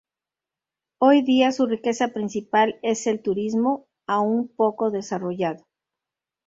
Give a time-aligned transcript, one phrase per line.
[0.99, 5.63] Hoy día su riqueza principal es el turismo, aún poco desarrollado.